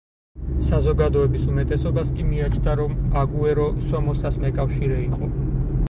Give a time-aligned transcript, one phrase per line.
[0.69, 5.33] საზოგადოების უმეტესობას კი მიაჩნდა, რომ აგუერო სომოსას მეკავშირე იყო.